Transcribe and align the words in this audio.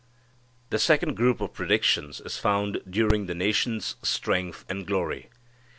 The 0.71 0.79
second 0.79 1.13
group 1.15 1.41
of 1.41 1.53
predictions 1.53 2.19
is 2.21 2.35
found 2.39 2.81
during 2.89 3.27
the 3.27 3.35
nation's 3.35 3.97
strength 4.01 4.65
and 4.67 4.87
glory. 4.87 5.29